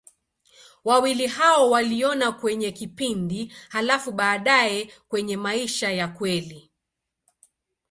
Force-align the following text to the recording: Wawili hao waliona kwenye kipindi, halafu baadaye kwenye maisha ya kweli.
Wawili 0.85 1.27
hao 1.27 1.69
waliona 1.69 2.31
kwenye 2.31 2.71
kipindi, 2.71 3.53
halafu 3.69 4.11
baadaye 4.11 4.91
kwenye 5.09 5.37
maisha 5.37 5.91
ya 5.91 6.07
kweli. 6.07 6.71